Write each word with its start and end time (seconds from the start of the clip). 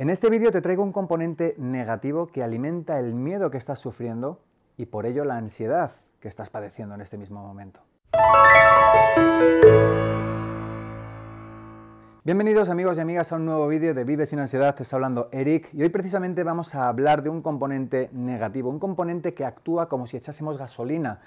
En 0.00 0.10
este 0.10 0.30
vídeo 0.30 0.52
te 0.52 0.60
traigo 0.60 0.84
un 0.84 0.92
componente 0.92 1.56
negativo 1.58 2.28
que 2.28 2.44
alimenta 2.44 3.00
el 3.00 3.14
miedo 3.14 3.50
que 3.50 3.58
estás 3.58 3.80
sufriendo 3.80 4.38
y 4.76 4.86
por 4.86 5.06
ello 5.06 5.24
la 5.24 5.36
ansiedad 5.36 5.90
que 6.20 6.28
estás 6.28 6.50
padeciendo 6.50 6.94
en 6.94 7.00
este 7.00 7.18
mismo 7.18 7.42
momento. 7.42 7.80
Bienvenidos 12.22 12.68
amigos 12.68 12.96
y 12.96 13.00
amigas 13.00 13.32
a 13.32 13.36
un 13.36 13.46
nuevo 13.46 13.66
vídeo 13.66 13.92
de 13.92 14.04
Vive 14.04 14.24
sin 14.26 14.38
ansiedad, 14.38 14.76
te 14.76 14.84
está 14.84 14.94
hablando 14.94 15.28
Eric 15.32 15.68
y 15.74 15.82
hoy 15.82 15.88
precisamente 15.88 16.44
vamos 16.44 16.76
a 16.76 16.86
hablar 16.86 17.24
de 17.24 17.30
un 17.30 17.42
componente 17.42 18.08
negativo, 18.12 18.70
un 18.70 18.78
componente 18.78 19.34
que 19.34 19.44
actúa 19.44 19.88
como 19.88 20.06
si 20.06 20.16
echásemos 20.16 20.58
gasolina 20.58 21.22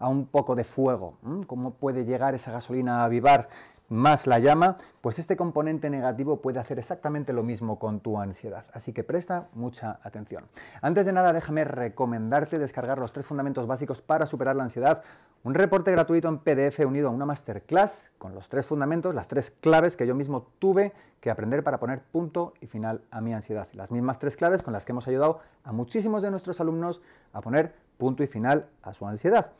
a 0.00 0.08
un 0.08 0.26
poco 0.26 0.56
de 0.56 0.64
fuego. 0.64 1.16
¿Cómo 1.46 1.74
puede 1.74 2.04
llegar 2.04 2.34
esa 2.34 2.50
gasolina 2.50 3.02
a 3.02 3.04
avivar 3.04 3.48
más 3.88 4.26
la 4.26 4.38
llama, 4.38 4.76
pues 5.00 5.18
este 5.18 5.36
componente 5.36 5.90
negativo 5.90 6.40
puede 6.40 6.58
hacer 6.58 6.78
exactamente 6.78 7.32
lo 7.32 7.42
mismo 7.42 7.78
con 7.78 8.00
tu 8.00 8.18
ansiedad. 8.18 8.64
Así 8.72 8.92
que 8.92 9.04
presta 9.04 9.48
mucha 9.54 10.00
atención. 10.02 10.44
Antes 10.82 11.06
de 11.06 11.12
nada, 11.12 11.32
déjame 11.32 11.64
recomendarte 11.64 12.58
descargar 12.58 12.98
los 12.98 13.12
tres 13.12 13.26
fundamentos 13.26 13.66
básicos 13.66 14.02
para 14.02 14.26
superar 14.26 14.56
la 14.56 14.64
ansiedad. 14.64 15.02
Un 15.44 15.54
reporte 15.54 15.92
gratuito 15.92 16.28
en 16.28 16.38
PDF 16.38 16.80
unido 16.80 17.08
a 17.08 17.12
una 17.12 17.26
masterclass 17.26 18.10
con 18.18 18.34
los 18.34 18.48
tres 18.48 18.66
fundamentos, 18.66 19.14
las 19.14 19.28
tres 19.28 19.52
claves 19.52 19.96
que 19.96 20.06
yo 20.06 20.14
mismo 20.14 20.48
tuve 20.58 20.92
que 21.20 21.30
aprender 21.30 21.62
para 21.62 21.78
poner 21.78 22.02
punto 22.02 22.54
y 22.60 22.66
final 22.66 23.02
a 23.10 23.20
mi 23.20 23.32
ansiedad. 23.32 23.68
Las 23.72 23.90
mismas 23.92 24.18
tres 24.18 24.36
claves 24.36 24.62
con 24.62 24.72
las 24.72 24.84
que 24.84 24.92
hemos 24.92 25.06
ayudado 25.06 25.40
a 25.64 25.72
muchísimos 25.72 26.22
de 26.22 26.30
nuestros 26.30 26.60
alumnos 26.60 27.00
a 27.32 27.40
poner 27.40 27.74
punto 27.98 28.22
y 28.22 28.26
final 28.26 28.66
a 28.82 28.92
su 28.92 29.06
ansiedad. 29.06 29.52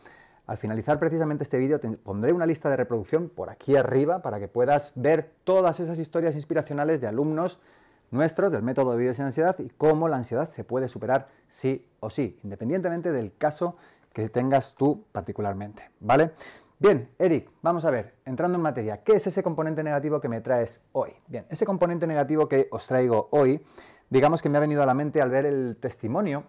Al 0.47 0.59
finalizar 0.59 1.01
precisamente 1.01 1.43
este 1.43 1.59
vídeo 1.59 1.81
te 1.81 1.89
pondré 1.91 2.33
una 2.33 2.47
lista 2.47 2.71
de 2.71 2.77
reproducción 2.77 3.29
por 3.29 3.51
aquí 3.51 3.77
arriba 3.77 4.23
para 4.23 4.39
que 4.39 4.47
puedas 4.47 4.93
ver 4.95 5.33
todas 5.43 5.81
esas 5.81 5.99
historias 5.99 6.37
inspiracionales 6.37 7.01
de 7.01 7.09
alumnos 7.09 7.59
nuestros 8.13 8.53
del 8.53 8.63
método 8.63 8.93
de 8.93 8.99
vida 8.99 9.15
sin 9.15 9.25
ansiedad 9.25 9.59
y 9.59 9.71
cómo 9.71 10.07
la 10.07 10.19
ansiedad 10.19 10.49
se 10.49 10.63
puede 10.63 10.87
superar 10.87 11.27
sí 11.49 11.89
o 11.99 12.11
sí, 12.11 12.39
independientemente 12.45 13.11
del 13.11 13.37
caso 13.37 13.77
que 14.13 14.29
tengas 14.29 14.77
tú 14.77 15.05
particularmente, 15.11 15.91
¿vale? 15.99 16.31
Bien, 16.79 17.09
Eric, 17.19 17.51
vamos 17.63 17.85
a 17.85 17.91
ver, 17.91 18.15
entrando 18.25 18.57
en 18.57 18.63
materia, 18.63 19.03
¿qué 19.03 19.17
es 19.17 19.27
ese 19.27 19.43
componente 19.43 19.83
negativo 19.83 20.21
que 20.21 20.29
me 20.29 20.41
traes 20.41 20.81
hoy? 20.93 21.11
Bien, 21.27 21.45
ese 21.49 21.67
componente 21.67 22.07
negativo 22.07 22.49
que 22.49 22.69
os 22.71 22.87
traigo 22.87 23.29
hoy, 23.33 23.65
digamos 24.11 24.43
que 24.43 24.49
me 24.49 24.59
ha 24.59 24.61
venido 24.61 24.85
a 24.85 24.87
la 24.87 24.95
mente 24.95 25.21
al 25.21 25.31
ver 25.31 25.45
el 25.45 25.77
testimonio 25.81 26.45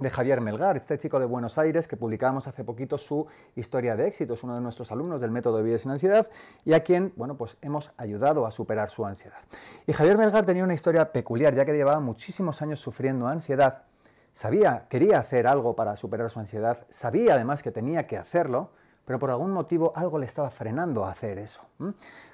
de 0.00 0.10
Javier 0.10 0.40
Melgar, 0.40 0.76
este 0.76 0.96
chico 0.98 1.18
de 1.18 1.26
Buenos 1.26 1.58
Aires 1.58 1.88
que 1.88 1.96
publicamos 1.96 2.46
hace 2.46 2.64
poquito 2.64 2.98
su 2.98 3.26
historia 3.56 3.96
de 3.96 4.06
éxito, 4.06 4.34
es 4.34 4.42
uno 4.42 4.54
de 4.54 4.60
nuestros 4.60 4.92
alumnos 4.92 5.20
del 5.20 5.30
método 5.30 5.58
de 5.58 5.64
vida 5.64 5.78
sin 5.78 5.90
ansiedad 5.90 6.26
y 6.64 6.72
a 6.72 6.84
quien, 6.84 7.12
bueno, 7.16 7.36
pues 7.36 7.56
hemos 7.62 7.92
ayudado 7.96 8.46
a 8.46 8.50
superar 8.50 8.90
su 8.90 9.04
ansiedad. 9.04 9.38
Y 9.86 9.92
Javier 9.92 10.16
Melgar 10.16 10.44
tenía 10.44 10.64
una 10.64 10.74
historia 10.74 11.12
peculiar, 11.12 11.54
ya 11.54 11.64
que 11.64 11.72
llevaba 11.72 12.00
muchísimos 12.00 12.62
años 12.62 12.80
sufriendo 12.80 13.26
ansiedad, 13.26 13.84
sabía, 14.32 14.86
quería 14.88 15.18
hacer 15.18 15.46
algo 15.46 15.74
para 15.74 15.96
superar 15.96 16.30
su 16.30 16.38
ansiedad, 16.38 16.86
sabía 16.90 17.34
además 17.34 17.62
que 17.62 17.72
tenía 17.72 18.06
que 18.06 18.16
hacerlo, 18.16 18.70
pero 19.04 19.18
por 19.18 19.30
algún 19.30 19.50
motivo 19.50 19.92
algo 19.96 20.18
le 20.18 20.26
estaba 20.26 20.50
frenando 20.50 21.04
a 21.04 21.10
hacer 21.10 21.38
eso. 21.38 21.62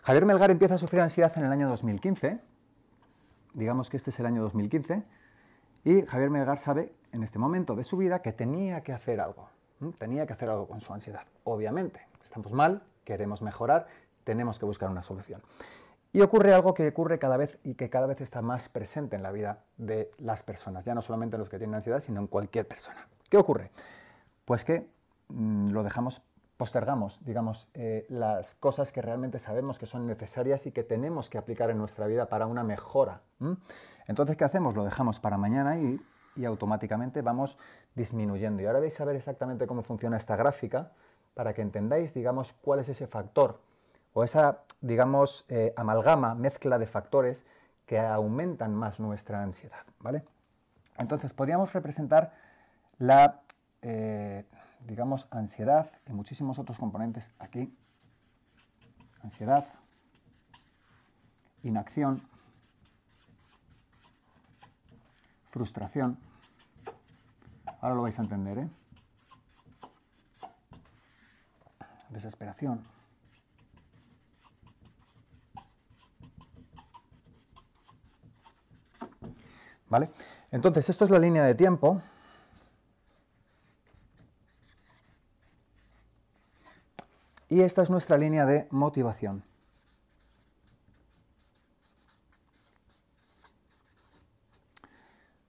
Javier 0.03 0.27
Melgar 0.27 0.51
empieza 0.51 0.75
a 0.75 0.79
sufrir 0.79 1.01
ansiedad 1.01 1.33
en 1.37 1.45
el 1.45 1.53
año 1.53 1.69
2015, 1.69 2.41
digamos 3.55 3.89
que 3.89 3.97
este 3.97 4.11
es 4.11 4.21
el 4.21 4.27
año 4.27 4.43
2015, 4.43 5.05
y 5.85 6.03
Javier 6.03 6.31
Melgar 6.31 6.59
sabe 6.59 6.93
en 7.13 7.23
este 7.23 7.39
momento 7.39 7.77
de 7.77 7.85
su 7.85 7.97
vida 7.97 8.23
que 8.23 8.33
tenía 8.33 8.83
que 8.83 8.93
hacer 8.93 9.21
algo. 9.21 9.49
Tenía 9.99 10.27
que 10.27 10.33
hacer 10.33 10.49
algo 10.49 10.67
con 10.67 10.81
su 10.81 10.93
ansiedad. 10.95 11.27
Obviamente, 11.45 12.01
estamos 12.23 12.53
mal, 12.53 12.83
queremos 13.05 13.43
mejorar, 13.43 13.87
tenemos 14.25 14.59
que 14.59 14.65
buscar 14.65 14.91
una 14.91 15.03
solución. 15.03 15.43
Y 16.13 16.21
ocurre 16.23 16.55
algo 16.55 16.75
que 16.75 16.89
ocurre 16.89 17.19
cada 17.19 17.37
vez 17.37 17.59
y 17.65 17.75
que 17.75 17.91
cada 17.91 18.07
vez 18.07 18.21
está 18.21 18.41
más 18.41 18.69
presente 18.69 19.17
en 19.17 19.23
la 19.23 19.33
vida 19.33 19.65
de 19.77 20.11
las 20.19 20.43
personas, 20.43 20.85
ya 20.85 20.95
no 20.95 21.03
solamente 21.03 21.37
los 21.37 21.51
que 21.51 21.59
tienen 21.59 21.75
ansiedad, 21.75 22.01
sino 22.01 22.21
en 22.21 22.29
cualquier 22.29 22.67
persona. 22.69 23.09
¿Qué 23.29 23.37
ocurre? 23.37 23.71
Pues 24.45 24.65
que 24.65 24.89
mm, 25.29 25.71
lo 25.71 25.83
dejamos, 25.83 26.23
postergamos, 26.65 27.23
digamos, 27.27 27.69
eh, 27.75 28.07
las 28.09 28.55
cosas 28.55 28.91
que 28.91 29.03
realmente 29.03 29.39
sabemos 29.39 29.79
que 29.79 29.85
son 29.85 30.07
necesarias 30.07 30.65
y 30.65 30.73
que 30.73 30.83
tenemos 30.83 31.29
que 31.29 31.37
aplicar 31.37 31.69
en 31.69 31.77
nuestra 31.77 32.07
vida 32.07 32.31
para 32.31 32.47
una 32.47 32.65
mejora. 32.65 33.21
Entonces, 34.09 34.35
¿qué 34.35 34.45
hacemos? 34.45 34.75
Lo 34.75 34.83
dejamos 34.83 35.21
para 35.21 35.37
mañana 35.37 35.77
y 35.77 36.01
automáticamente 36.47 37.21
vamos 37.21 37.59
disminuyendo. 37.95 38.63
Y 38.63 38.67
ahora 38.67 38.81
vais 38.81 38.99
a 38.99 39.05
ver 39.05 39.15
exactamente 39.15 39.67
cómo 39.67 39.83
funciona 39.83 40.17
esta 40.17 40.37
gráfica 40.37 40.93
para 41.35 41.53
que 41.53 41.61
entendáis, 41.61 42.15
digamos, 42.15 42.55
cuál 42.63 42.81
es 42.81 42.89
ese 42.89 43.07
factor 43.07 43.61
o 44.15 44.25
esa, 44.25 44.61
digamos, 44.81 45.45
eh, 45.51 45.75
amalgama, 45.77 46.35
mezcla 46.35 46.79
de 46.79 46.87
factores 46.87 47.45
que 47.85 47.99
aumentan 47.99 48.75
más 48.75 49.01
nuestra 49.01 49.43
ansiedad, 49.43 49.85
¿vale? 49.99 50.25
Entonces, 50.97 51.35
podríamos 51.35 51.75
representar 51.75 52.33
la, 52.97 53.43
eh, 53.83 54.47
digamos, 54.87 55.27
ansiedad 55.31 55.89
y 56.07 56.13
muchísimos 56.13 56.59
otros 56.59 56.79
componentes 56.79 57.31
aquí. 57.39 57.77
Ansiedad, 59.23 59.65
inacción, 61.63 62.23
frustración. 65.51 66.19
Ahora 67.81 67.95
lo 67.95 68.03
vais 68.03 68.19
a 68.19 68.23
entender, 68.23 68.59
¿eh? 68.59 68.69
Desesperación. 72.11 72.85
¿Vale? 79.89 80.11
Entonces, 80.51 80.89
esto 80.89 81.05
es 81.05 81.11
la 81.11 81.19
línea 81.19 81.45
de 81.45 81.55
tiempo. 81.55 82.03
Y 87.55 87.61
esta 87.61 87.83
es 87.83 87.91
nuestra 87.91 88.19
línea 88.19 88.47
de 88.47 88.67
motivación. 88.73 89.45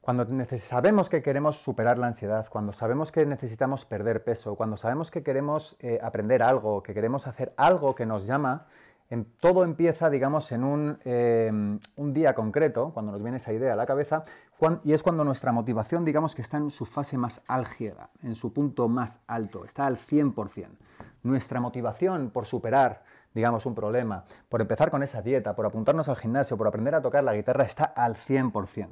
Cuando 0.02 0.28
sabemos 0.60 1.10
que 1.10 1.24
queremos 1.24 1.58
superar 1.64 1.98
la 1.98 2.06
ansiedad, 2.06 2.46
cuando 2.48 2.74
sabemos 2.74 3.12
que 3.12 3.26
necesitamos 3.26 3.86
perder 3.86 4.24
peso, 4.24 4.54
cuando 4.54 4.78
sabemos 4.78 5.10
que 5.10 5.24
queremos 5.24 5.78
eh, 5.80 5.98
aprender 6.00 6.44
algo, 6.44 6.84
que 6.84 6.94
queremos 6.94 7.26
hacer 7.26 7.56
algo 7.58 7.96
que 7.96 8.06
nos 8.06 8.28
llama, 8.28 8.68
en, 9.10 9.26
todo 9.40 9.64
empieza, 9.64 10.12
digamos, 10.12 10.52
en 10.52 10.64
un, 10.64 11.00
em, 11.06 11.80
un, 11.96 12.14
día 12.14 12.36
concreto, 12.36 12.92
cuando 12.94 13.14
nos 13.14 13.24
viene 13.24 13.38
esa 13.38 13.52
idea 13.52 13.74
a 13.74 13.76
la 13.76 13.88
cabeza, 13.88 14.26
y 14.84 14.94
es 14.94 15.02
cuando 15.02 15.24
nuestra 15.24 15.52
motivación, 15.52 16.06
digamos, 16.06 16.36
que 16.36 16.44
está 16.44 16.58
en 16.58 16.70
su 16.70 16.86
fase 16.86 17.18
más 17.18 17.42
álgida, 17.48 18.12
en 18.22 18.36
su 18.36 18.54
punto 18.54 18.88
más 18.88 19.22
alto, 19.26 19.66
está 19.66 19.88
al 19.88 19.98
100%. 19.98 20.68
Nuestra 21.26 21.60
motivación 21.60 22.30
por 22.30 22.46
superar, 22.46 23.02
digamos, 23.34 23.66
un 23.66 23.74
problema, 23.74 24.26
por 24.48 24.62
empezar 24.62 24.92
con 24.92 25.02
esa 25.02 25.24
dieta, 25.24 25.56
por 25.56 25.66
apuntarnos 25.66 26.08
al 26.08 26.18
gimnasio, 26.18 26.56
por 26.56 26.68
aprender 26.68 26.94
a 26.94 27.02
tocar 27.02 27.24
la 27.24 27.34
guitarra, 27.34 27.64
está 27.64 27.86
al 27.86 28.16
100%. 28.16 28.90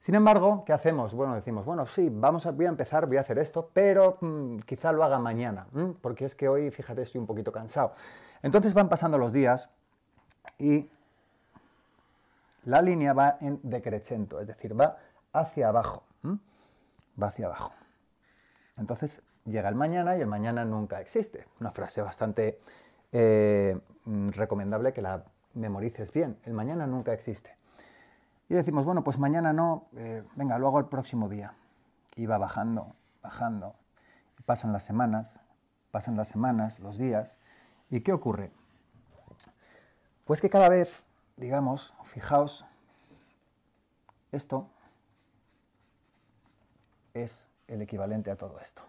Sin 0.00 0.14
embargo, 0.14 0.62
¿qué 0.66 0.74
hacemos? 0.74 1.14
Bueno, 1.14 1.34
decimos, 1.34 1.64
bueno, 1.64 1.86
sí, 1.86 2.10
vamos 2.12 2.44
a, 2.44 2.50
voy 2.50 2.66
a 2.66 2.68
empezar, 2.68 3.06
voy 3.06 3.16
a 3.16 3.20
hacer 3.20 3.38
esto, 3.38 3.70
pero 3.72 4.18
mm, 4.20 4.58
quizá 4.58 4.92
lo 4.92 5.02
haga 5.02 5.18
mañana, 5.18 5.66
porque 6.02 6.26
es 6.26 6.34
que 6.34 6.50
hoy, 6.50 6.70
fíjate, 6.70 7.00
estoy 7.00 7.18
un 7.18 7.26
poquito 7.26 7.50
cansado. 7.50 7.94
Entonces 8.42 8.74
van 8.74 8.90
pasando 8.90 9.16
los 9.16 9.32
días 9.32 9.70
y 10.58 10.90
la 12.64 12.82
línea 12.82 13.14
va 13.14 13.38
en 13.40 13.58
decreciento, 13.62 14.38
es 14.38 14.46
decir, 14.46 14.78
va 14.78 14.98
hacia 15.32 15.68
abajo, 15.68 16.02
va 16.22 17.28
hacia 17.28 17.46
abajo. 17.46 17.72
Entonces 18.76 19.22
llega 19.48 19.68
el 19.68 19.74
mañana 19.74 20.16
y 20.16 20.20
el 20.20 20.26
mañana 20.26 20.64
nunca 20.64 21.00
existe. 21.00 21.46
Una 21.60 21.70
frase 21.70 22.02
bastante 22.02 22.60
eh, 23.12 23.78
mm, 24.04 24.28
recomendable 24.30 24.92
que 24.92 25.02
la 25.02 25.24
memorices 25.54 26.12
bien. 26.12 26.38
El 26.44 26.54
mañana 26.54 26.86
nunca 26.86 27.12
existe. 27.12 27.56
Y 28.48 28.54
decimos, 28.54 28.84
bueno, 28.84 29.04
pues 29.04 29.18
mañana 29.18 29.52
no, 29.52 29.88
eh, 29.96 30.22
venga, 30.36 30.58
lo 30.58 30.68
hago 30.68 30.78
el 30.78 30.86
próximo 30.86 31.28
día. 31.28 31.54
Y 32.16 32.26
va 32.26 32.38
bajando, 32.38 32.94
bajando. 33.22 33.74
Pasan 34.46 34.72
las 34.72 34.84
semanas, 34.84 35.40
pasan 35.90 36.16
las 36.16 36.28
semanas, 36.28 36.80
los 36.80 36.96
días. 36.96 37.36
¿Y 37.90 38.00
qué 38.00 38.12
ocurre? 38.12 38.50
Pues 40.24 40.40
que 40.40 40.50
cada 40.50 40.68
vez, 40.68 41.06
digamos, 41.36 41.94
fijaos, 42.04 42.66
esto 44.32 44.68
es 47.14 47.50
el 47.66 47.82
equivalente 47.82 48.30
a 48.30 48.36
todo 48.36 48.58
esto. 48.60 48.82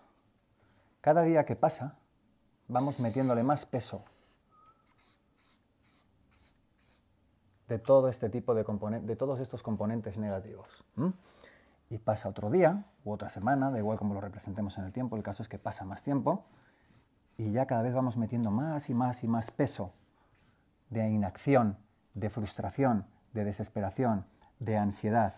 Cada 1.01 1.23
día 1.23 1.45
que 1.45 1.55
pasa, 1.55 1.97
vamos 2.67 2.99
metiéndole 2.99 3.43
más 3.43 3.65
peso 3.65 4.03
de 7.69 7.79
todo 7.79 8.09
este 8.09 8.29
tipo 8.29 8.53
de 8.53 8.65
componentes, 8.65 9.07
de 9.07 9.15
todos 9.15 9.39
estos 9.39 9.63
componentes 9.63 10.17
negativos. 10.17 10.83
Y 11.89 11.97
pasa 11.99 12.27
otro 12.27 12.49
día 12.49 12.83
u 13.05 13.11
otra 13.11 13.29
semana, 13.29 13.71
da 13.71 13.77
igual 13.77 13.97
como 13.97 14.13
lo 14.13 14.21
representemos 14.21 14.77
en 14.77 14.85
el 14.85 14.93
tiempo, 14.93 15.15
el 15.15 15.23
caso 15.23 15.43
es 15.43 15.49
que 15.49 15.57
pasa 15.57 15.85
más 15.85 16.03
tiempo 16.03 16.43
y 17.37 17.51
ya 17.51 17.65
cada 17.65 17.81
vez 17.81 17.93
vamos 17.93 18.17
metiendo 18.17 18.51
más 18.51 18.89
y 18.89 18.93
más 18.93 19.23
y 19.23 19.27
más 19.27 19.51
peso 19.51 19.93
de 20.89 21.07
inacción, 21.07 21.77
de 22.13 22.29
frustración, 22.29 23.05
de 23.33 23.45
desesperación, 23.45 24.25
de 24.59 24.77
ansiedad. 24.77 25.33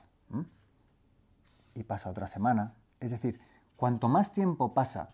Y 1.75 1.83
pasa 1.83 2.09
otra 2.09 2.27
semana. 2.27 2.73
Es 2.99 3.11
decir, 3.11 3.39
cuanto 3.77 4.07
más 4.07 4.33
tiempo 4.33 4.73
pasa, 4.73 5.09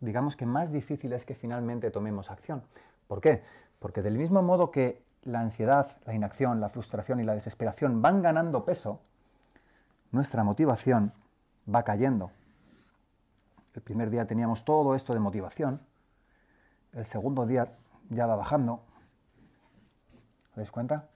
digamos 0.00 0.36
que 0.36 0.46
más 0.46 0.72
difícil 0.72 1.12
es 1.12 1.24
que 1.24 1.34
finalmente 1.34 1.90
tomemos 1.90 2.30
acción. 2.30 2.62
¿Por 3.06 3.20
qué? 3.20 3.42
Porque 3.78 4.02
del 4.02 4.18
mismo 4.18 4.42
modo 4.42 4.70
que 4.70 5.02
la 5.22 5.40
ansiedad, 5.40 5.98
la 6.06 6.14
inacción, 6.14 6.60
la 6.60 6.68
frustración 6.68 7.20
y 7.20 7.24
la 7.24 7.34
desesperación 7.34 8.02
van 8.02 8.22
ganando 8.22 8.64
peso, 8.64 9.00
nuestra 10.10 10.44
motivación 10.44 11.12
va 11.72 11.82
cayendo. 11.82 12.30
El 13.74 13.82
primer 13.82 14.10
día 14.10 14.26
teníamos 14.26 14.64
todo 14.64 14.94
esto 14.94 15.14
de 15.14 15.20
motivación, 15.20 15.80
el 16.92 17.04
segundo 17.04 17.46
día 17.46 17.76
ya 18.08 18.26
va 18.26 18.36
bajando, 18.36 18.82
¿os 20.50 20.56
dais 20.56 20.70
cuenta? 20.70 21.08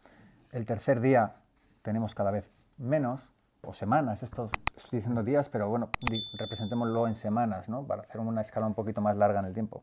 El 0.50 0.66
tercer 0.66 1.00
día 1.00 1.36
tenemos 1.82 2.14
cada 2.14 2.30
vez 2.30 2.48
menos, 2.76 3.32
o 3.64 3.72
semanas, 3.72 4.22
esto 4.22 4.50
estoy 4.84 4.98
diciendo 4.98 5.22
días, 5.22 5.48
pero 5.48 5.68
bueno, 5.68 5.90
representémoslo 6.38 7.06
en 7.06 7.14
semanas, 7.14 7.68
¿no? 7.68 7.84
Para 7.84 8.02
hacer 8.02 8.20
una 8.20 8.40
escala 8.40 8.66
un 8.66 8.74
poquito 8.74 9.00
más 9.00 9.16
larga 9.16 9.40
en 9.40 9.46
el 9.46 9.54
tiempo. 9.54 9.82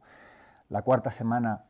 La 0.69 0.81
cuarta 0.81 1.11
semana 1.11 1.65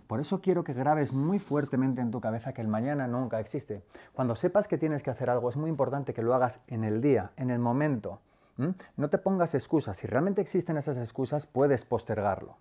Por 0.06 0.20
eso 0.20 0.42
quiero 0.42 0.64
que 0.64 0.74
grabes 0.74 1.12
muy 1.12 1.40
fuertemente 1.40 2.02
en 2.02 2.12
tu 2.12 2.22
cabeza 2.22 2.54
que 2.54 2.62
el 2.62 2.68
mañana 2.68 3.08
nunca 3.08 3.40
existe. 3.40 3.84
Cuando 4.14 4.36
sepas 4.36 4.68
que 4.68 4.78
tienes 4.78 5.02
que 5.02 5.10
hacer 5.10 5.32
algo, 5.32 5.50
es 5.50 5.56
muy 5.56 5.72
importante 5.72 6.14
que 6.14 6.22
lo 6.22 6.36
hagas 6.36 6.60
en 6.68 6.84
el 6.84 7.02
día, 7.02 7.32
en 7.36 7.50
el 7.50 7.58
momento. 7.58 8.22
No 8.96 9.10
te 9.10 9.18
pongas 9.18 9.56
excusas. 9.56 9.98
Si 9.98 10.06
realmente 10.06 10.42
existen 10.42 10.78
esas 10.78 10.98
excusas, 10.98 11.48
puedes 11.48 11.84
postergarlo. 11.86 12.58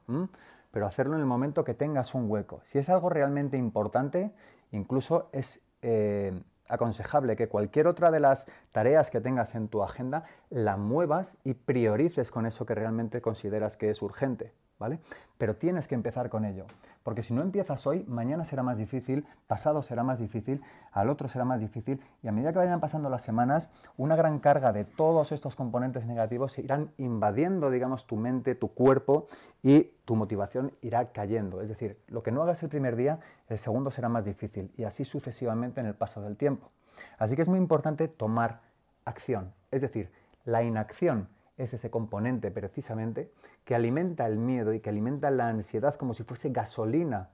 Pero 0.70 0.86
hacerlo 0.86 1.14
en 1.14 1.20
el 1.20 1.26
momento 1.26 1.64
que 1.64 1.74
tengas 1.74 2.14
un 2.14 2.30
hueco. 2.30 2.60
Si 2.64 2.78
es 2.78 2.88
algo 2.88 3.08
realmente 3.08 3.56
importante, 3.56 4.32
incluso 4.70 5.28
es 5.32 5.60
eh, 5.82 6.42
aconsejable 6.68 7.36
que 7.36 7.48
cualquier 7.48 7.86
otra 7.86 8.10
de 8.10 8.20
las 8.20 8.46
tareas 8.72 9.10
que 9.10 9.20
tengas 9.20 9.54
en 9.54 9.68
tu 9.68 9.82
agenda 9.82 10.24
la 10.50 10.76
muevas 10.76 11.38
y 11.44 11.54
priorices 11.54 12.30
con 12.30 12.46
eso 12.46 12.66
que 12.66 12.74
realmente 12.74 13.20
consideras 13.20 13.76
que 13.76 13.90
es 13.90 14.02
urgente. 14.02 14.52
¿Vale? 14.78 15.00
Pero 15.38 15.56
tienes 15.56 15.88
que 15.88 15.94
empezar 15.94 16.28
con 16.28 16.44
ello, 16.44 16.66
porque 17.02 17.22
si 17.22 17.34
no 17.34 17.42
empiezas 17.42 17.86
hoy, 17.86 18.04
mañana 18.08 18.44
será 18.44 18.62
más 18.62 18.76
difícil, 18.76 19.26
pasado 19.46 19.82
será 19.82 20.02
más 20.02 20.18
difícil, 20.18 20.62
al 20.92 21.08
otro 21.08 21.28
será 21.28 21.44
más 21.44 21.60
difícil, 21.60 22.00
y 22.22 22.28
a 22.28 22.32
medida 22.32 22.52
que 22.52 22.58
vayan 22.58 22.80
pasando 22.80 23.08
las 23.10 23.22
semanas, 23.22 23.70
una 23.96 24.16
gran 24.16 24.38
carga 24.38 24.72
de 24.72 24.84
todos 24.84 25.32
estos 25.32 25.56
componentes 25.56 26.06
negativos 26.06 26.58
irán 26.58 26.90
invadiendo, 26.96 27.70
digamos, 27.70 28.06
tu 28.06 28.16
mente, 28.16 28.54
tu 28.54 28.68
cuerpo, 28.68 29.28
y 29.62 29.92
tu 30.04 30.16
motivación 30.16 30.72
irá 30.82 31.12
cayendo. 31.12 31.60
Es 31.60 31.68
decir, 31.68 31.98
lo 32.08 32.22
que 32.22 32.32
no 32.32 32.42
hagas 32.42 32.62
el 32.62 32.68
primer 32.68 32.96
día, 32.96 33.20
el 33.48 33.58
segundo 33.58 33.90
será 33.90 34.08
más 34.08 34.24
difícil, 34.24 34.72
y 34.76 34.84
así 34.84 35.04
sucesivamente 35.04 35.80
en 35.80 35.86
el 35.86 35.94
paso 35.94 36.20
del 36.20 36.36
tiempo. 36.36 36.70
Así 37.18 37.36
que 37.36 37.42
es 37.42 37.48
muy 37.48 37.58
importante 37.58 38.08
tomar 38.08 38.60
acción, 39.04 39.52
es 39.70 39.80
decir, 39.82 40.10
la 40.44 40.62
inacción 40.62 41.28
es 41.58 41.74
ese 41.74 41.90
componente 41.90 42.50
precisamente 42.50 43.30
que 43.64 43.74
alimenta 43.74 44.26
el 44.26 44.38
miedo 44.38 44.72
y 44.72 44.80
que 44.80 44.90
alimenta 44.90 45.30
la 45.30 45.48
ansiedad 45.48 45.96
como 45.96 46.14
si 46.14 46.22
fuese 46.22 46.50
gasolina 46.50 47.30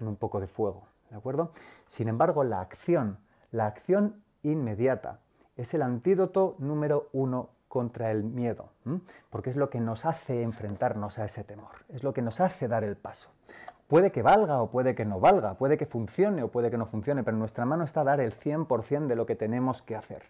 en 0.00 0.08
un 0.08 0.16
poco 0.16 0.40
de 0.40 0.46
fuego. 0.46 0.86
¿De 1.10 1.16
acuerdo? 1.16 1.52
Sin 1.86 2.08
embargo, 2.08 2.44
la 2.44 2.60
acción, 2.60 3.18
la 3.50 3.66
acción 3.66 4.22
inmediata, 4.42 5.20
es 5.56 5.74
el 5.74 5.82
antídoto 5.82 6.56
número 6.58 7.08
uno 7.12 7.50
contra 7.68 8.10
el 8.10 8.22
miedo, 8.22 8.70
porque 9.30 9.50
es 9.50 9.56
lo 9.56 9.68
que 9.68 9.80
nos 9.80 10.04
hace 10.04 10.42
enfrentarnos 10.42 11.18
a 11.18 11.24
ese 11.24 11.42
temor, 11.42 11.84
es 11.88 12.04
lo 12.04 12.12
que 12.12 12.22
nos 12.22 12.40
hace 12.40 12.68
dar 12.68 12.84
el 12.84 12.96
paso. 12.96 13.30
Puede 13.88 14.12
que 14.12 14.22
valga 14.22 14.62
o 14.62 14.70
puede 14.70 14.94
que 14.94 15.04
no 15.04 15.20
valga, 15.20 15.54
puede 15.54 15.76
que 15.76 15.86
funcione 15.86 16.42
o 16.42 16.48
puede 16.48 16.70
que 16.70 16.78
no 16.78 16.86
funcione, 16.86 17.22
pero 17.22 17.34
en 17.34 17.40
nuestra 17.40 17.64
mano 17.64 17.84
está 17.84 18.04
dar 18.04 18.20
el 18.20 18.32
100% 18.32 19.06
de 19.06 19.16
lo 19.16 19.26
que 19.26 19.34
tenemos 19.34 19.82
que 19.82 19.96
hacer. 19.96 20.22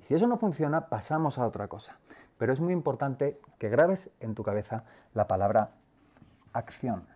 Y 0.00 0.04
si 0.04 0.14
eso 0.14 0.26
no 0.26 0.38
funciona, 0.38 0.88
pasamos 0.88 1.38
a 1.38 1.46
otra 1.46 1.68
cosa. 1.68 1.98
Pero 2.38 2.52
es 2.52 2.60
muy 2.60 2.72
importante 2.72 3.40
que 3.58 3.68
grabes 3.68 4.10
en 4.20 4.34
tu 4.34 4.42
cabeza 4.42 4.84
la 5.14 5.26
palabra 5.26 5.72
acción. 6.52 7.06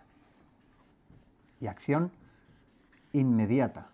Y 1.60 1.66
acción 1.66 2.10
inmediata. 3.12 3.88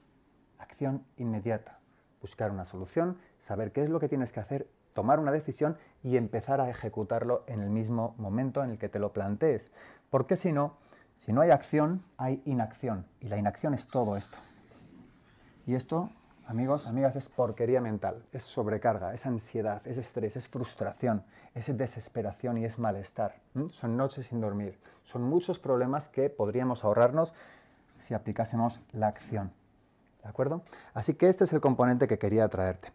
Acción 0.58 1.04
inmediata. 1.16 1.78
Buscar 2.20 2.50
una 2.50 2.64
solución, 2.64 3.18
saber 3.38 3.72
qué 3.72 3.82
es 3.82 3.90
lo 3.90 4.00
que 4.00 4.08
tienes 4.08 4.32
que 4.32 4.40
hacer, 4.40 4.68
tomar 4.94 5.18
una 5.20 5.32
decisión 5.32 5.76
y 6.02 6.16
empezar 6.16 6.60
a 6.60 6.70
ejecutarlo 6.70 7.44
en 7.46 7.60
el 7.60 7.70
mismo 7.70 8.14
momento 8.18 8.62
en 8.62 8.70
el 8.70 8.78
que 8.78 8.88
te 8.88 8.98
lo 8.98 9.12
plantees. 9.12 9.72
Porque 10.10 10.36
si 10.36 10.52
no, 10.52 10.76
si 11.16 11.32
no 11.32 11.40
hay 11.40 11.50
acción, 11.50 12.02
hay 12.16 12.42
inacción. 12.44 13.06
Y 13.20 13.28
la 13.28 13.36
inacción 13.36 13.74
es 13.74 13.86
todo 13.86 14.16
esto. 14.16 14.38
Y 15.66 15.74
esto 15.74 16.10
Amigos, 16.48 16.86
amigas, 16.86 17.16
es 17.16 17.28
porquería 17.28 17.80
mental, 17.80 18.22
es 18.32 18.44
sobrecarga, 18.44 19.12
es 19.14 19.26
ansiedad, 19.26 19.82
es 19.84 19.98
estrés, 19.98 20.36
es 20.36 20.46
frustración, 20.46 21.24
es 21.56 21.76
desesperación 21.76 22.56
y 22.58 22.64
es 22.64 22.78
malestar. 22.78 23.34
Son 23.72 23.96
noches 23.96 24.28
sin 24.28 24.40
dormir, 24.40 24.78
son 25.02 25.22
muchos 25.22 25.58
problemas 25.58 26.08
que 26.08 26.30
podríamos 26.30 26.84
ahorrarnos 26.84 27.34
si 27.98 28.14
aplicásemos 28.14 28.80
la 28.92 29.08
acción. 29.08 29.50
¿De 30.22 30.28
acuerdo? 30.28 30.62
Así 30.94 31.14
que 31.14 31.28
este 31.28 31.42
es 31.42 31.52
el 31.52 31.60
componente 31.60 32.06
que 32.06 32.16
quería 32.16 32.48
traerte. 32.48 32.92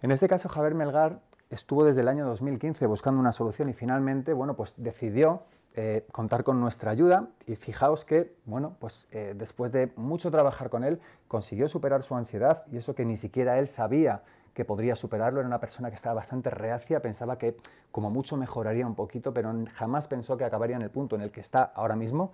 En 0.00 0.10
este 0.10 0.26
caso, 0.26 0.48
Javier 0.48 0.74
Melgar 0.74 1.20
estuvo 1.50 1.84
desde 1.84 2.00
el 2.00 2.08
año 2.08 2.24
2015 2.24 2.86
buscando 2.86 3.20
una 3.20 3.32
solución 3.32 3.68
y 3.68 3.74
finalmente, 3.74 4.32
bueno, 4.32 4.56
pues 4.56 4.72
decidió 4.78 5.42
eh, 5.80 6.04
contar 6.10 6.42
con 6.42 6.60
nuestra 6.60 6.90
ayuda 6.90 7.28
y 7.46 7.54
fijaos 7.54 8.04
que, 8.04 8.34
bueno, 8.46 8.74
pues 8.80 9.06
eh, 9.12 9.34
después 9.36 9.70
de 9.70 9.92
mucho 9.94 10.28
trabajar 10.28 10.70
con 10.70 10.82
él, 10.82 10.98
consiguió 11.28 11.68
superar 11.68 12.02
su 12.02 12.16
ansiedad 12.16 12.64
y 12.72 12.78
eso 12.78 12.96
que 12.96 13.04
ni 13.04 13.16
siquiera 13.16 13.60
él 13.60 13.68
sabía 13.68 14.24
que 14.54 14.64
podría 14.64 14.96
superarlo, 14.96 15.38
era 15.38 15.46
una 15.46 15.60
persona 15.60 15.88
que 15.88 15.94
estaba 15.94 16.16
bastante 16.16 16.50
reacia, 16.50 17.00
pensaba 17.00 17.38
que 17.38 17.56
como 17.92 18.10
mucho 18.10 18.36
mejoraría 18.36 18.88
un 18.88 18.96
poquito, 18.96 19.32
pero 19.32 19.54
jamás 19.72 20.08
pensó 20.08 20.36
que 20.36 20.42
acabaría 20.42 20.74
en 20.74 20.82
el 20.82 20.90
punto 20.90 21.14
en 21.14 21.22
el 21.22 21.30
que 21.30 21.42
está 21.42 21.62
ahora 21.62 21.94
mismo. 21.94 22.32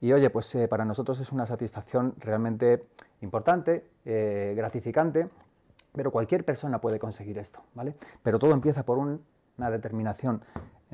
Y 0.00 0.14
oye, 0.14 0.30
pues 0.30 0.54
eh, 0.54 0.66
para 0.66 0.86
nosotros 0.86 1.20
es 1.20 1.32
una 1.32 1.46
satisfacción 1.46 2.14
realmente 2.16 2.86
importante, 3.20 3.90
gratificante, 4.06 5.28
pero 5.92 6.10
cualquier 6.10 6.46
persona 6.46 6.80
puede 6.80 6.98
conseguir 6.98 7.36
esto, 7.36 7.60
¿vale? 7.74 7.94
Pero 8.22 8.38
todo 8.38 8.54
empieza 8.54 8.84
por 8.84 8.96
una 8.96 9.70
determinación 9.70 10.40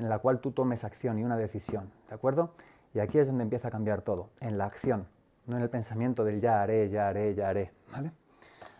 en 0.03 0.09
la 0.09 0.19
cual 0.19 0.39
tú 0.39 0.51
tomes 0.51 0.83
acción 0.83 1.17
y 1.17 1.23
una 1.23 1.37
decisión, 1.37 1.89
¿de 2.09 2.15
acuerdo? 2.15 2.51
Y 2.93 2.99
aquí 2.99 3.17
es 3.17 3.27
donde 3.27 3.43
empieza 3.43 3.69
a 3.69 3.71
cambiar 3.71 4.01
todo, 4.01 4.29
en 4.41 4.57
la 4.57 4.65
acción, 4.65 5.07
no 5.47 5.57
en 5.57 5.63
el 5.63 5.69
pensamiento 5.69 6.23
del 6.23 6.41
ya 6.41 6.61
haré, 6.61 6.89
ya 6.89 7.07
haré, 7.07 7.33
ya 7.33 7.49
haré, 7.49 7.71
¿vale? 7.91 8.11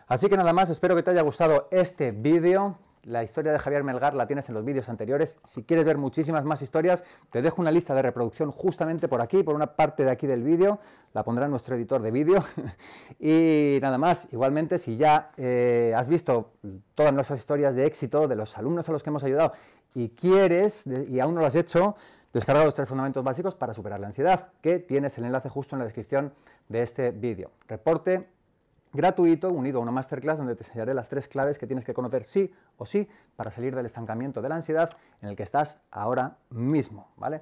Así 0.06 0.28
que 0.28 0.36
nada 0.36 0.52
más, 0.52 0.68
espero 0.68 0.94
que 0.94 1.02
te 1.02 1.10
haya 1.10 1.22
gustado 1.22 1.68
este 1.70 2.10
vídeo. 2.10 2.78
La 3.04 3.22
historia 3.22 3.52
de 3.52 3.58
Javier 3.58 3.84
Melgar 3.84 4.14
la 4.14 4.26
tienes 4.26 4.48
en 4.48 4.54
los 4.54 4.64
vídeos 4.64 4.88
anteriores. 4.88 5.40
Si 5.44 5.62
quieres 5.62 5.84
ver 5.84 5.98
muchísimas 5.98 6.44
más 6.44 6.62
historias, 6.62 7.04
te 7.30 7.42
dejo 7.42 7.60
una 7.60 7.70
lista 7.70 7.94
de 7.94 8.02
reproducción 8.02 8.50
justamente 8.50 9.08
por 9.08 9.20
aquí, 9.20 9.42
por 9.42 9.54
una 9.54 9.76
parte 9.76 10.04
de 10.04 10.10
aquí 10.10 10.26
del 10.26 10.42
vídeo. 10.42 10.78
La 11.12 11.22
pondrá 11.22 11.48
nuestro 11.48 11.74
editor 11.76 12.02
de 12.02 12.10
vídeo. 12.10 12.44
y 13.18 13.78
nada 13.80 13.98
más, 13.98 14.32
igualmente, 14.32 14.78
si 14.78 14.96
ya 14.96 15.32
eh, 15.36 15.94
has 15.96 16.08
visto 16.08 16.52
todas 16.94 17.12
nuestras 17.12 17.40
historias 17.40 17.74
de 17.74 17.86
éxito 17.86 18.28
de 18.28 18.36
los 18.36 18.56
alumnos 18.58 18.88
a 18.88 18.92
los 18.92 19.02
que 19.02 19.10
hemos 19.10 19.24
ayudado 19.24 19.52
y 19.94 20.10
quieres, 20.10 20.86
y 20.86 21.20
aún 21.20 21.34
no 21.34 21.40
lo 21.40 21.46
has 21.46 21.54
hecho, 21.54 21.96
descarga 22.32 22.64
los 22.64 22.74
tres 22.74 22.88
fundamentos 22.88 23.22
básicos 23.22 23.54
para 23.54 23.72
superar 23.72 24.00
la 24.00 24.08
ansiedad, 24.08 24.48
que 24.60 24.80
tienes 24.80 25.16
el 25.18 25.24
enlace 25.24 25.48
justo 25.48 25.76
en 25.76 25.78
la 25.78 25.84
descripción 25.84 26.32
de 26.68 26.82
este 26.82 27.10
vídeo. 27.12 27.50
Reporte 27.68 28.28
gratuito 28.92 29.50
unido 29.50 29.78
a 29.78 29.82
una 29.82 29.90
masterclass 29.90 30.38
donde 30.38 30.54
te 30.54 30.64
enseñaré 30.64 30.94
las 30.94 31.08
tres 31.08 31.28
claves 31.28 31.58
que 31.58 31.66
tienes 31.66 31.84
que 31.84 31.94
conocer 31.94 32.24
sí 32.24 32.52
o 32.76 32.86
sí 32.86 33.08
para 33.36 33.50
salir 33.50 33.74
del 33.74 33.86
estancamiento 33.86 34.40
de 34.40 34.48
la 34.48 34.56
ansiedad 34.56 34.90
en 35.20 35.28
el 35.28 35.36
que 35.36 35.42
estás 35.42 35.78
ahora 35.90 36.38
mismo, 36.50 37.08
¿vale? 37.16 37.40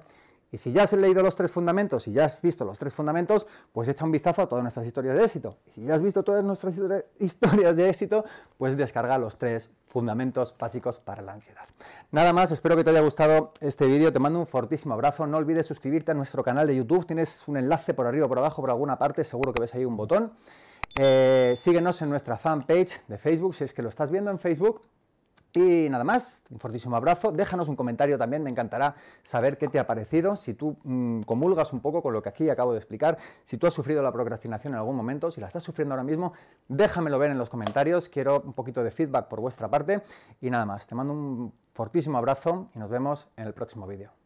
Y 0.53 0.59
si 0.59 0.71
ya 0.71 0.83
has 0.83 0.93
leído 0.93 1.23
los 1.23 1.35
tres 1.35 1.51
fundamentos, 1.51 2.07
y 2.07 2.11
ya 2.11 2.25
has 2.25 2.39
visto 2.39 2.63
los 2.63 2.77
tres 2.77 2.93
fundamentos, 2.93 3.47
pues 3.71 3.89
echa 3.89 4.05
un 4.05 4.11
vistazo 4.11 4.43
a 4.43 4.47
todas 4.47 4.61
nuestras 4.61 4.85
historias 4.85 5.15
de 5.15 5.23
éxito. 5.23 5.57
Y 5.65 5.71
si 5.71 5.83
ya 5.83 5.95
has 5.95 6.01
visto 6.03 6.23
todas 6.23 6.43
nuestras 6.43 6.79
historias 7.19 7.75
de 7.75 7.89
éxito, 7.89 8.23
pues 8.59 8.77
descarga 8.77 9.17
los 9.17 9.37
tres 9.37 9.71
fundamentos 9.87 10.53
básicos 10.55 10.99
para 10.99 11.23
la 11.23 11.33
ansiedad. 11.33 11.65
Nada 12.11 12.33
más, 12.33 12.51
espero 12.51 12.75
que 12.75 12.83
te 12.83 12.91
haya 12.91 13.01
gustado 13.01 13.51
este 13.61 13.87
vídeo, 13.87 14.13
te 14.13 14.19
mando 14.19 14.37
un 14.37 14.45
fortísimo 14.45 14.93
abrazo, 14.93 15.25
no 15.25 15.37
olvides 15.37 15.65
suscribirte 15.65 16.11
a 16.11 16.13
nuestro 16.13 16.43
canal 16.43 16.67
de 16.67 16.75
YouTube, 16.75 17.07
tienes 17.07 17.47
un 17.47 17.57
enlace 17.57 17.95
por 17.95 18.05
arriba 18.05 18.27
por 18.27 18.37
abajo, 18.37 18.61
por 18.61 18.69
alguna 18.69 18.99
parte, 18.99 19.23
seguro 19.23 19.53
que 19.53 19.61
ves 19.63 19.73
ahí 19.73 19.85
un 19.85 19.97
botón. 19.97 20.33
Eh, 20.99 21.55
síguenos 21.57 21.99
en 22.03 22.11
nuestra 22.11 22.37
fanpage 22.37 23.07
de 23.07 23.17
Facebook, 23.17 23.55
si 23.55 23.63
es 23.63 23.73
que 23.73 23.81
lo 23.81 23.89
estás 23.89 24.11
viendo 24.11 24.29
en 24.29 24.37
Facebook, 24.37 24.81
y 25.53 25.87
nada 25.89 26.03
más, 26.03 26.43
un 26.49 26.59
fortísimo 26.59 26.95
abrazo. 26.95 27.31
Déjanos 27.31 27.69
un 27.69 27.75
comentario 27.75 28.17
también, 28.17 28.43
me 28.43 28.49
encantará 28.49 28.95
saber 29.21 29.57
qué 29.57 29.67
te 29.67 29.77
ha 29.77 29.85
parecido, 29.85 30.35
si 30.35 30.55
tú 30.55 30.77
mm, 30.83 31.21
comulgas 31.21 31.73
un 31.73 31.79
poco 31.79 32.01
con 32.01 32.11
lo 32.11 32.23
que 32.23 32.29
aquí 32.29 32.49
acabo 32.49 32.73
de 32.73 32.79
explicar, 32.79 33.17
si 33.43 33.57
tú 33.57 33.67
has 33.67 33.73
sufrido 33.73 34.01
la 34.01 34.11
procrastinación 34.11 34.73
en 34.73 34.79
algún 34.79 34.95
momento, 34.95 35.29
si 35.29 35.39
la 35.41 35.47
estás 35.47 35.63
sufriendo 35.63 35.93
ahora 35.93 36.03
mismo, 36.03 36.33
déjamelo 36.67 37.19
ver 37.19 37.31
en 37.31 37.37
los 37.37 37.49
comentarios, 37.49 38.09
quiero 38.09 38.41
un 38.41 38.53
poquito 38.53 38.83
de 38.83 38.91
feedback 38.91 39.27
por 39.27 39.41
vuestra 39.41 39.69
parte. 39.69 40.01
Y 40.41 40.49
nada 40.49 40.65
más, 40.65 40.87
te 40.87 40.95
mando 40.95 41.13
un 41.13 41.53
fortísimo 41.73 42.17
abrazo 42.17 42.69
y 42.73 42.79
nos 42.79 42.89
vemos 42.89 43.27
en 43.37 43.45
el 43.45 43.53
próximo 43.53 43.85
vídeo. 43.85 44.22